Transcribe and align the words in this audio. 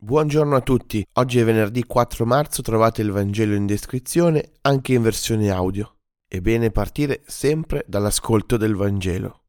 Buongiorno 0.00 0.54
a 0.54 0.60
tutti, 0.60 1.04
oggi 1.14 1.40
è 1.40 1.44
venerdì 1.44 1.82
4 1.82 2.24
marzo, 2.24 2.62
trovate 2.62 3.02
il 3.02 3.10
Vangelo 3.10 3.56
in 3.56 3.66
descrizione 3.66 4.52
anche 4.60 4.92
in 4.92 5.02
versione 5.02 5.50
audio. 5.50 5.96
È 6.24 6.38
bene 6.38 6.70
partire 6.70 7.22
sempre 7.26 7.84
dall'ascolto 7.84 8.56
del 8.56 8.76
Vangelo. 8.76 9.40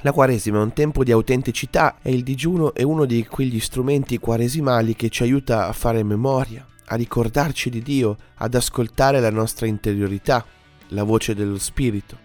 La 0.00 0.12
Quaresima 0.12 0.58
è 0.58 0.62
un 0.62 0.72
tempo 0.72 1.04
di 1.04 1.12
autenticità 1.12 1.98
e 2.00 2.12
il 2.12 2.22
digiuno 2.22 2.72
è 2.72 2.82
uno 2.82 3.04
di 3.04 3.26
quegli 3.26 3.60
strumenti 3.60 4.16
quaresimali 4.16 4.96
che 4.96 5.10
ci 5.10 5.22
aiuta 5.22 5.68
a 5.68 5.74
fare 5.74 6.02
memoria, 6.02 6.66
a 6.86 6.94
ricordarci 6.94 7.68
di 7.68 7.82
Dio, 7.82 8.16
ad 8.36 8.54
ascoltare 8.54 9.20
la 9.20 9.30
nostra 9.30 9.66
interiorità, 9.66 10.42
la 10.88 11.02
voce 11.02 11.34
dello 11.34 11.58
Spirito. 11.58 12.16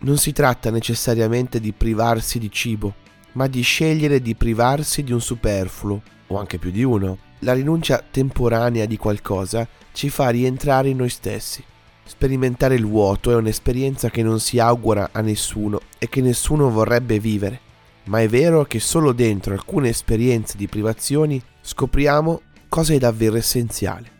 Non 0.00 0.18
si 0.18 0.32
tratta 0.32 0.70
necessariamente 0.70 1.60
di 1.60 1.72
privarsi 1.72 2.38
di 2.38 2.50
cibo, 2.52 3.04
ma 3.36 3.46
di 3.46 3.60
scegliere 3.60 4.20
di 4.20 4.34
privarsi 4.34 5.02
di 5.02 5.12
un 5.12 5.20
superfluo, 5.20 6.02
o 6.28 6.38
anche 6.38 6.58
più 6.58 6.70
di 6.70 6.82
uno. 6.82 7.18
La 7.40 7.52
rinuncia 7.52 8.02
temporanea 8.10 8.86
di 8.86 8.96
qualcosa 8.96 9.68
ci 9.92 10.08
fa 10.08 10.30
rientrare 10.30 10.88
in 10.88 10.96
noi 10.96 11.10
stessi. 11.10 11.62
Sperimentare 12.02 12.76
il 12.76 12.86
vuoto 12.86 13.30
è 13.30 13.34
un'esperienza 13.34 14.10
che 14.10 14.22
non 14.22 14.40
si 14.40 14.58
augura 14.58 15.10
a 15.12 15.20
nessuno 15.20 15.80
e 15.98 16.08
che 16.08 16.22
nessuno 16.22 16.70
vorrebbe 16.70 17.18
vivere, 17.18 17.60
ma 18.04 18.20
è 18.20 18.28
vero 18.28 18.64
che 18.64 18.80
solo 18.80 19.12
dentro 19.12 19.52
alcune 19.52 19.90
esperienze 19.90 20.56
di 20.56 20.66
privazioni 20.66 21.40
scopriamo 21.60 22.40
cosa 22.68 22.94
è 22.94 22.98
davvero 22.98 23.36
essenziale. 23.36 24.14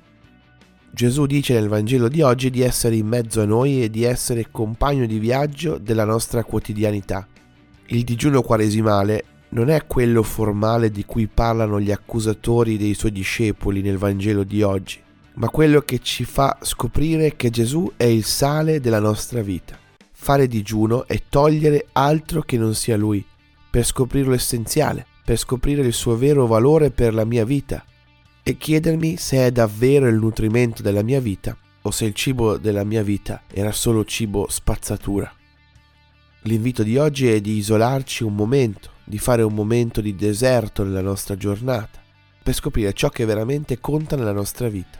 Gesù 0.91 1.27
dice 1.27 1.55
nel 1.55 1.69
Vangelo 1.69 2.09
di 2.09 2.21
oggi 2.21 2.51
di 2.51 2.61
essere 2.61 2.97
in 2.97 3.07
mezzo 3.07 3.41
a 3.41 3.47
noi 3.47 3.83
e 3.83 3.89
di 3.91 4.03
essere 4.03 4.49
compagno 4.51 5.07
di 5.07 5.19
viaggio 5.19 5.79
della 5.79 6.05
nostra 6.05 6.45
quotidianità. 6.45 7.27
Il 7.89 8.03
digiuno 8.03 8.43
quaresimale 8.43 9.25
non 9.51 9.71
è 9.71 9.87
quello 9.87 10.25
formale 10.25 10.91
di 10.91 11.05
cui 11.05 11.29
parlano 11.29 11.81
gli 11.81 11.93
accusatori 11.93 12.77
dei 12.77 12.95
suoi 12.95 13.13
discepoli 13.13 13.81
nel 13.81 13.97
Vangelo 13.97 14.43
di 14.43 14.63
oggi, 14.63 14.99
ma 15.35 15.49
quello 15.49 15.81
che 15.83 16.01
ci 16.01 16.25
fa 16.25 16.59
scoprire 16.63 17.37
che 17.37 17.49
Gesù 17.51 17.93
è 17.97 18.05
il 18.05 18.25
sale 18.25 18.81
della 18.81 18.99
nostra 18.99 19.41
vita. 19.41 19.79
Fare 20.13 20.49
digiuno 20.49 21.07
è 21.07 21.23
togliere 21.29 21.87
altro 21.93 22.43
che 22.43 22.59
non 22.59 22.75
sia 22.75 22.97
Lui, 22.97 23.25
per 23.71 23.85
scoprire 23.85 24.31
l'essenziale, 24.31 25.07
per 25.25 25.37
scoprire 25.37 25.83
il 25.83 25.93
suo 25.93 26.17
vero 26.17 26.47
valore 26.47 26.91
per 26.91 27.15
la 27.15 27.25
mia 27.25 27.45
vita, 27.45 27.85
e 28.43 28.57
chiedermi 28.57 29.17
se 29.17 29.47
è 29.47 29.53
davvero 29.53 30.09
il 30.09 30.17
nutrimento 30.17 30.83
della 30.83 31.03
mia 31.03 31.21
vita 31.21 31.57
o 31.83 31.91
se 31.93 32.05
il 32.05 32.15
cibo 32.15 32.57
della 32.57 32.83
mia 32.83 33.05
vita 33.05 33.43
era 33.53 33.71
solo 33.71 34.05
cibo 34.05 34.47
spazzatura. 34.49 35.33
L'invito 36.47 36.83
di 36.83 36.97
oggi 36.97 37.29
è 37.29 37.41
di 37.41 37.57
isolarci 37.57 38.25
un 38.25 38.35
momento, 38.35 38.91
di 39.05 39.19
fare 39.19 39.43
un 39.43 39.55
momento 39.55 40.01
di 40.01 40.15
deserto 40.17 40.83
nella 40.83 41.01
nostra 41.01 41.37
giornata, 41.37 42.01
per 42.43 42.55
scoprire 42.55 42.93
ciò 42.93 43.09
che 43.09 43.25
veramente 43.25 43.79
conta 43.79 44.17
nella 44.17 44.33
nostra 44.33 44.69
vita. 44.69 44.99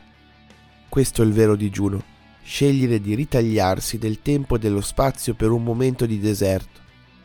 Questo 0.89 1.23
è 1.23 1.25
il 1.25 1.33
vero 1.33 1.57
digiuno, 1.57 2.03
scegliere 2.43 3.01
di 3.01 3.15
ritagliarsi 3.15 3.99
del 3.99 4.23
tempo 4.23 4.57
e 4.57 4.59
dello 4.59 4.81
spazio 4.81 5.35
per 5.35 5.51
un 5.51 5.63
momento 5.63 6.07
di 6.07 6.21
deserto, 6.21 6.81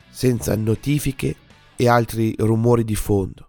senza 0.10 0.56
notifiche 0.56 1.36
e 1.76 1.88
altri 1.88 2.36
rumori 2.38 2.84
di 2.84 2.96
fondo 2.96 3.46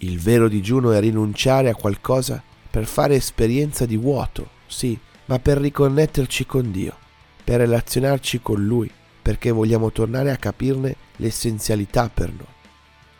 il 0.00 0.20
vero 0.20 0.48
digiuno 0.48 0.92
è 0.92 1.00
rinunciare 1.00 1.70
a 1.70 1.74
qualcosa 1.74 2.40
per 2.70 2.86
fare 2.86 3.16
esperienza 3.16 3.84
di 3.84 3.96
vuoto, 3.96 4.50
sì, 4.66 4.96
ma 5.24 5.40
per 5.40 5.58
riconnetterci 5.58 6.46
con 6.46 6.70
Dio, 6.70 6.96
per 7.42 7.58
relazionarci 7.58 8.40
con 8.40 8.64
Lui, 8.64 8.88
perché 9.28 9.50
vogliamo 9.50 9.92
tornare 9.92 10.30
a 10.30 10.38
capirne 10.38 10.96
l'essenzialità 11.16 12.08
per 12.08 12.32
noi. 12.32 12.46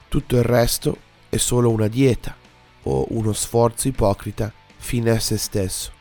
Tutto 0.09 0.37
il 0.37 0.43
resto 0.43 0.97
è 1.29 1.37
solo 1.37 1.69
una 1.69 1.87
dieta 1.87 2.35
o 2.85 3.05
uno 3.11 3.35
sforzo 3.35 3.89
ipocrita 3.89 4.51
fine 4.79 5.11
a 5.11 5.21
se 5.21 5.37
stesso. 5.37 5.93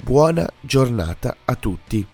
Buona 0.00 0.48
giornata 0.60 1.38
a 1.44 1.56
tutti. 1.56 2.06